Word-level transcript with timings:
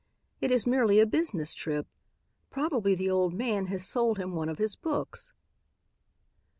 It 0.39 0.49
is 0.49 0.65
merely 0.65 0.99
a 0.99 1.05
business 1.05 1.53
trip. 1.53 1.85
Probably 2.49 2.95
the 2.95 3.11
old 3.11 3.35
man 3.35 3.67
has 3.67 3.85
sold 3.87 4.17
him 4.17 4.33
one 4.33 4.49
of 4.49 4.57
his 4.57 4.75
books." 4.75 5.31